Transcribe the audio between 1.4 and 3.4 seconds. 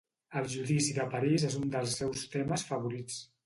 és un dels seus temes favorits.